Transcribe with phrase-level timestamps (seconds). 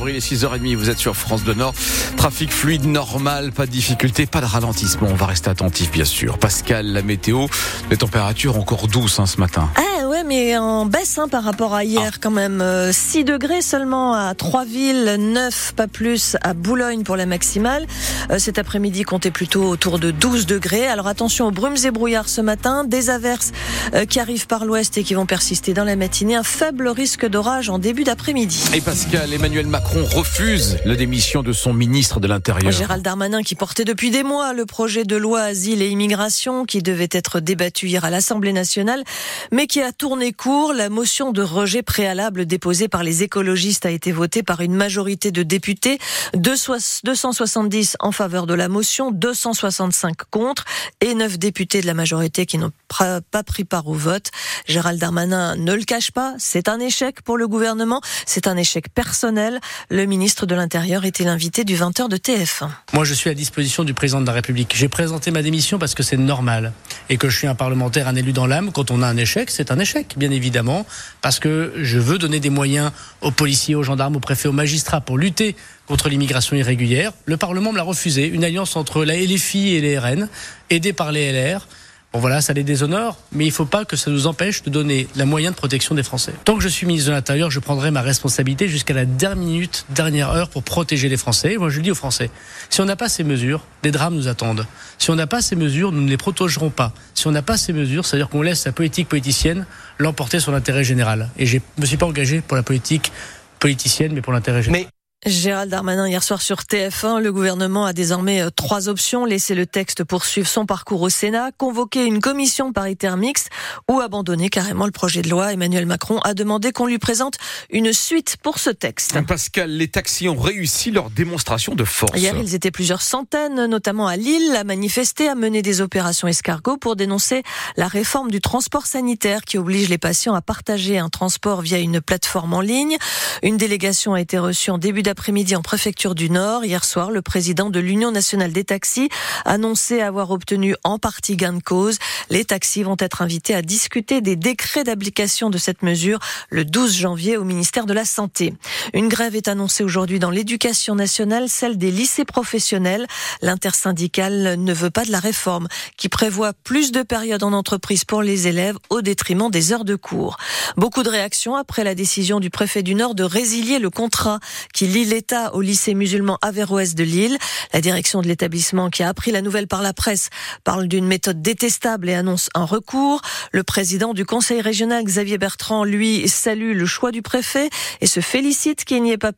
[0.00, 1.74] Chambry, les 6h30, vous êtes sur France de Nord.
[2.16, 5.08] Trafic fluide, normal, pas de difficulté, pas de ralentissement.
[5.10, 6.38] On va rester attentif, bien sûr.
[6.38, 7.48] Pascal, la météo,
[7.90, 9.68] les températures encore douces hein, ce matin.
[9.76, 12.64] Ah ouais, mais en baisse hein, par rapport à hier quand même.
[12.90, 17.86] 6 degrés seulement à Trois-Villes, 9 pas plus à Boulogne pour la maximale.
[18.30, 20.86] Euh, cet après-midi, comptez plutôt autour de 12 degrés.
[20.86, 23.52] Alors attention aux brumes et brouillards ce matin, des averses
[23.92, 26.36] euh, qui arrivent par l'ouest et qui vont persister dans la matinée.
[26.36, 28.64] Un faible risque d'orage en début d'après-midi.
[28.72, 32.70] Et Pascal, Emmanuel Macron refuse la démission de son ministre de l'Intérieur.
[32.70, 36.80] Gérald Darmanin qui portait depuis des mois le projet de loi asile et immigration qui
[36.80, 39.02] devait être débattu hier à l'Assemblée nationale,
[39.50, 40.72] mais qui a tourné court.
[40.74, 45.32] La motion de rejet préalable déposée par les écologistes a été votée par une majorité
[45.32, 45.98] de députés,
[46.34, 50.64] 270 en faveur de la motion, 265 contre
[51.00, 54.30] et 9 députés de la majorité qui n'ont pas pris part au vote.
[54.66, 58.92] Gérald Darmanin ne le cache pas, c'est un échec pour le gouvernement, c'est un échec
[58.94, 59.58] personnel.
[59.88, 62.68] Le ministre de l'Intérieur était l'invité du 20h de TF1.
[62.92, 64.74] Moi, je suis à disposition du président de la République.
[64.76, 66.72] J'ai présenté ma démission parce que c'est normal
[67.08, 68.72] et que je suis un parlementaire, un élu dans l'âme.
[68.72, 70.86] Quand on a un échec, c'est un échec, bien évidemment,
[71.22, 75.00] parce que je veux donner des moyens aux policiers, aux gendarmes, aux préfets, aux magistrats
[75.00, 77.12] pour lutter contre l'immigration irrégulière.
[77.24, 78.26] Le Parlement me l'a refusé.
[78.26, 80.28] Une alliance entre la LFI et les RN,
[80.68, 81.66] aidée par les LR.
[82.12, 84.70] Bon voilà, ça les déshonore, mais il ne faut pas que ça nous empêche de
[84.70, 86.34] donner la moyen de protection des Français.
[86.44, 89.86] Tant que je suis ministre de l'Intérieur, je prendrai ma responsabilité jusqu'à la dernière minute,
[89.90, 91.56] dernière heure pour protéger les Français.
[91.56, 92.32] moi, je le dis aux Français,
[92.68, 94.66] si on n'a pas ces mesures, des drames nous attendent.
[94.98, 96.92] Si on n'a pas ces mesures, nous ne les protégerons pas.
[97.14, 99.64] Si on n'a pas ces mesures, c'est-à-dire qu'on laisse la politique politicienne
[99.98, 101.30] l'emporter sur l'intérêt général.
[101.38, 103.12] Et je ne me suis pas engagé pour la politique
[103.60, 104.88] politicienne, mais pour l'intérêt général.
[105.26, 109.66] Gérald Darmanin hier soir sur TF1, le gouvernement a désormais euh, trois options laisser le
[109.66, 113.50] texte poursuivre son parcours au Sénat, convoquer une commission paritaire mixte
[113.86, 115.52] ou abandonner carrément le projet de loi.
[115.52, 117.36] Emmanuel Macron a demandé qu'on lui présente
[117.68, 119.20] une suite pour ce texte.
[119.26, 122.18] Pascal, les taxis ont réussi leur démonstration de force.
[122.18, 126.78] Hier, ils étaient plusieurs centaines, notamment à Lille, à manifester, à mener des opérations escargots
[126.78, 127.42] pour dénoncer
[127.76, 132.00] la réforme du transport sanitaire qui oblige les patients à partager un transport via une
[132.00, 132.96] plateforme en ligne.
[133.42, 136.64] Une délégation a été reçue en début après-midi en préfecture du Nord.
[136.64, 139.10] Hier soir, le président de l'Union nationale des taxis
[139.44, 141.98] annonçait avoir obtenu en partie gain de cause.
[142.30, 146.96] Les taxis vont être invités à discuter des décrets d'application de cette mesure le 12
[146.96, 148.54] janvier au ministère de la Santé.
[148.94, 153.06] Une grève est annoncée aujourd'hui dans l'éducation nationale, celle des lycées professionnels.
[153.42, 158.22] L'intersyndicale ne veut pas de la réforme qui prévoit plus de périodes en entreprise pour
[158.22, 160.36] les élèves au détriment des heures de cours.
[160.76, 164.38] Beaucoup de réactions après la décision du préfet du Nord de résilier le contrat
[164.72, 167.38] qui lie l'État au lycée musulman Averroès de Lille.
[167.72, 170.30] La direction de l'établissement qui a appris la nouvelle par la presse
[170.64, 173.20] parle d'une méthode détestable et annonce un recours.
[173.52, 178.20] Le président du conseil régional Xavier Bertrand, lui, salue le choix du préfet et se
[178.20, 179.32] félicite qu'il n'y ait pas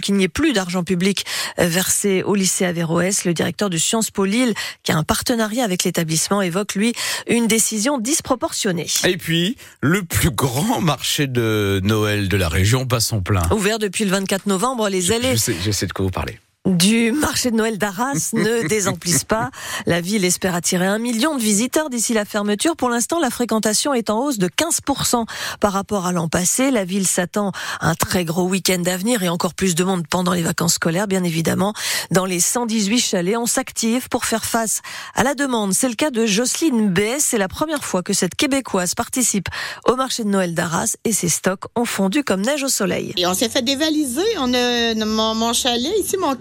[0.00, 1.24] qu'il n'y ait plus d'argent public
[1.58, 3.24] versé au lycée Averroès.
[3.24, 6.92] Le directeur de Sciences Po Lille, qui a un partenariat avec l'établissement, évoque lui
[7.28, 8.86] une décision disproportionnée.
[9.04, 13.42] Et puis, le plus grand marché de Noël de la région passe en plein.
[13.50, 15.36] Ouvert depuis le 24 novembre, les allées.
[15.36, 19.50] Je sais, de quoi vous parlez du marché de Noël d'Arras ne désemplissent pas.
[19.84, 22.74] La ville espère attirer un million de visiteurs d'ici la fermeture.
[22.74, 25.26] Pour l'instant, la fréquentation est en hausse de 15%
[25.60, 26.70] par rapport à l'an passé.
[26.70, 30.32] La ville s'attend à un très gros week-end d'avenir et encore plus de monde pendant
[30.32, 31.74] les vacances scolaires, bien évidemment.
[32.10, 34.80] Dans les 118 chalets, on s'active pour faire face
[35.14, 35.74] à la demande.
[35.74, 37.00] C'est le cas de Jocelyne B.
[37.18, 39.48] C'est la première fois que cette Québécoise participe
[39.86, 43.12] au marché de Noël d'Arras et ses stocks ont fondu comme neige au soleil.
[43.18, 44.22] Et on s'est fait dévaliser.
[44.38, 46.34] On a mon, mon chalet ici, mon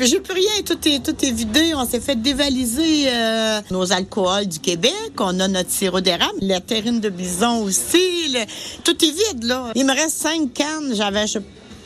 [0.00, 1.74] j'ai plus rien, tout est, tout vidé.
[1.74, 4.92] On s'est fait dévaliser euh, nos alcools du Québec.
[5.18, 8.36] On a notre sirop d'érable, la terrine de bison aussi.
[8.84, 9.72] tout est vide, là.
[9.74, 10.94] Il me reste cinq cannes.
[10.94, 11.38] J'avais, je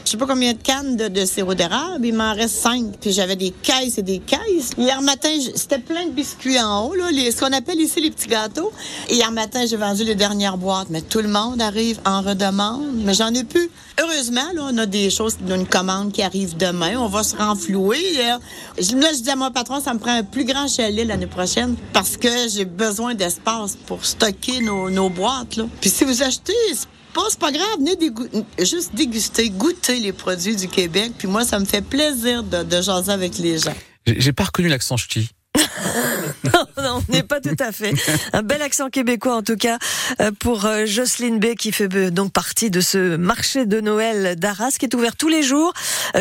[0.05, 2.97] je sais pas combien de cannes de, sirop d'érable, il m'en reste cinq.
[3.01, 4.71] Puis j'avais des caisses et des caisses.
[4.77, 8.11] Hier matin, c'était plein de biscuits en haut, là, les, ce qu'on appelle ici les
[8.11, 8.73] petits gâteaux.
[9.09, 10.89] Et hier matin, j'ai vendu les dernières boîtes.
[10.91, 13.03] Mais tout le monde arrive en redemande.
[13.05, 13.71] Mais j'en ai plus.
[14.01, 16.99] Heureusement, là, on a des choses, une commande qui arrive demain.
[16.99, 18.01] On va se renflouer.
[18.19, 18.39] Là,
[18.79, 22.17] je dis à mon patron, ça me prend un plus grand chalet l'année prochaine parce
[22.17, 25.57] que j'ai besoin d'espace pour stocker nos, nos boîtes.
[25.57, 25.65] Là.
[25.81, 26.53] Puis si vous achetez,
[27.13, 27.97] pas, c'est pas grave, venez
[28.59, 31.13] juste déguster, goûter les produits du Québec.
[31.19, 33.75] Puis moi, ça me fait plaisir de, de jaser avec les gens.
[34.07, 35.31] J'ai pas reconnu l'accent ch'ti.
[36.83, 37.93] non, on n'est pas tout à fait.
[38.33, 39.79] Un bel accent québécois en tout cas
[40.21, 44.37] euh, pour euh, Jocelyne B qui fait euh, donc partie de ce marché de Noël
[44.37, 45.73] d'Arras qui est ouvert tous les jours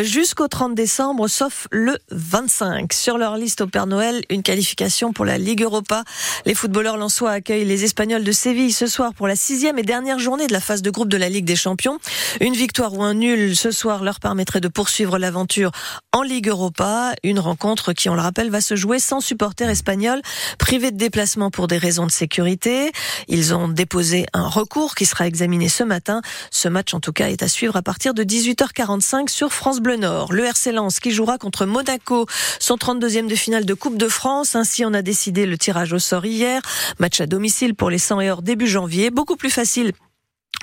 [0.01, 2.93] jusqu'au 30 décembre, sauf le 25.
[2.93, 6.03] Sur leur liste au Père Noël, une qualification pour la Ligue Europa.
[6.45, 10.19] Les footballeurs lensois accueillent les Espagnols de Séville ce soir pour la sixième et dernière
[10.19, 11.99] journée de la phase de groupe de la Ligue des Champions.
[12.39, 15.71] Une victoire ou un nul ce soir leur permettrait de poursuivre l'aventure
[16.13, 17.13] en Ligue Europa.
[17.23, 20.10] Une rencontre qui, on le rappelle, va se jouer sans supporters espagnols
[20.57, 22.91] privés de déplacement pour des raisons de sécurité.
[23.27, 26.21] Ils ont déposé un recours qui sera examiné ce matin.
[26.51, 29.97] Ce match, en tout cas, est à suivre à partir de 18h45 sur France Bleu
[29.97, 30.33] Nord.
[30.33, 32.25] Le RC Lens qui jouera contre Monaco,
[32.59, 34.55] son 32e de finale de Coupe de France.
[34.55, 36.61] Ainsi, on a décidé le tirage au sort hier.
[36.99, 39.09] Match à domicile pour les 100 et or début janvier.
[39.09, 39.93] Beaucoup plus facile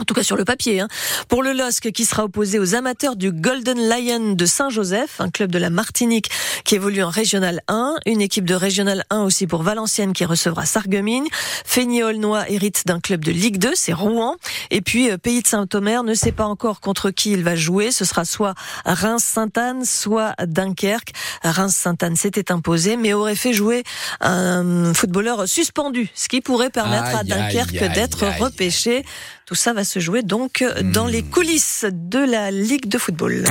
[0.01, 0.89] en tout cas sur le papier, hein.
[1.29, 5.51] pour le LOSC qui sera opposé aux amateurs du Golden Lion de Saint-Joseph, un club
[5.51, 6.31] de la Martinique
[6.65, 10.67] qui évolue en Régional 1, une équipe de Régional 1 aussi pour Valenciennes qui recevra
[10.67, 11.27] Sarreguemines,
[11.65, 14.37] Fény-Aulnois hérite d'un club de Ligue 2, c'est Rouen,
[14.71, 17.91] et puis euh, Pays de Saint-Omer ne sait pas encore contre qui il va jouer,
[17.91, 18.55] ce sera soit
[18.85, 21.13] Reims-Sainte-Anne, soit Dunkerque.
[21.43, 23.83] Reims-Sainte-Anne s'était imposé, mais aurait fait jouer
[24.21, 29.05] un footballeur suspendu, ce qui pourrait permettre à Dunkerque d'être repêché.
[29.49, 30.63] Tout ça va se jouer donc
[30.93, 33.45] dans les coulisses de la Ligue de football.